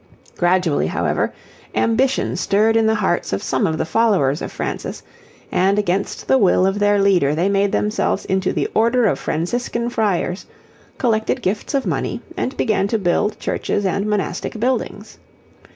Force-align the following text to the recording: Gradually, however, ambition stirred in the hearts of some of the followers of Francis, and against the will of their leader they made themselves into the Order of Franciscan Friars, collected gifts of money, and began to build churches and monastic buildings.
Gradually, 0.35 0.87
however, 0.87 1.31
ambition 1.75 2.35
stirred 2.35 2.75
in 2.75 2.87
the 2.87 2.95
hearts 2.95 3.33
of 3.33 3.43
some 3.43 3.67
of 3.67 3.77
the 3.77 3.85
followers 3.85 4.41
of 4.41 4.51
Francis, 4.51 5.03
and 5.51 5.77
against 5.77 6.27
the 6.27 6.39
will 6.39 6.65
of 6.65 6.79
their 6.79 6.99
leader 6.99 7.35
they 7.35 7.47
made 7.47 7.71
themselves 7.71 8.25
into 8.25 8.51
the 8.51 8.67
Order 8.73 9.05
of 9.05 9.19
Franciscan 9.19 9.91
Friars, 9.91 10.47
collected 10.97 11.43
gifts 11.43 11.75
of 11.75 11.85
money, 11.85 12.19
and 12.35 12.57
began 12.57 12.87
to 12.87 12.97
build 12.97 13.37
churches 13.39 13.85
and 13.85 14.07
monastic 14.09 14.59
buildings. 14.59 15.19